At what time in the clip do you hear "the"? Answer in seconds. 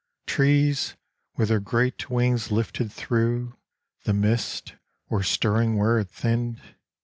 4.03-4.13